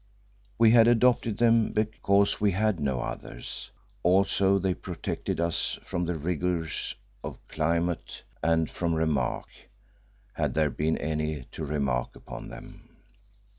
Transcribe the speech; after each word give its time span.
We 0.57 0.71
had 0.71 0.87
adopted 0.87 1.37
them 1.37 1.73
because 1.73 2.41
we 2.41 2.53
had 2.53 2.79
no 2.79 3.01
others. 3.01 3.69
Also 4.01 4.57
they 4.57 4.73
protected 4.73 5.39
us 5.39 5.77
from 5.83 6.05
the 6.05 6.17
rigours 6.17 6.95
of 7.23 7.35
the 7.47 7.53
climate 7.53 8.23
and 8.41 8.67
from 8.67 8.95
remark, 8.95 9.45
had 10.33 10.55
there 10.55 10.71
been 10.71 10.97
any 10.97 11.43
to 11.51 11.63
remark 11.65 12.15
upon 12.15 12.49
them. 12.49 12.89